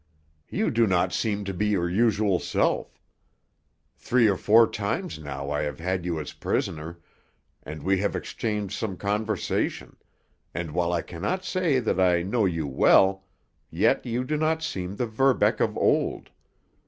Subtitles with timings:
[0.49, 2.99] "You do not seem to be your usual self.
[3.95, 6.99] Three or four times now I have had you as prisoner,
[7.61, 9.97] and we have exchanged some conversation,
[10.55, 13.25] and while I cannot say that I know you well,
[13.69, 16.31] yet you do not seem the Verbeck of old.